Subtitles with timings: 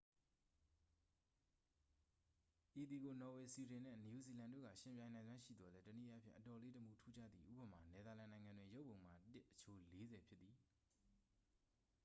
[2.81, 10.55] ဤသည်ကို နော်ဝေ၊ ဆွီဒင်နှင့် နယူးဇီလန်တို့က ယှဉ်ပြိုင်နိုင်စွမ်းရှိသော်လည်း တစ်နည်းအားဖြင့် အတော်လေး တမူထူးခြားသည် ဥပမာ- နယ်သာလန်နိုင်ငံတွင် ရုပ်ပုံမှာ တစ် အချိုး လေးဆယ်ဖြစ်သည်။